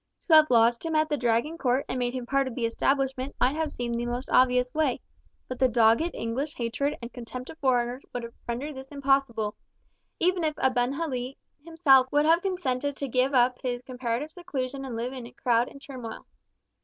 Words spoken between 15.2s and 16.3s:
a crowd and turmoil.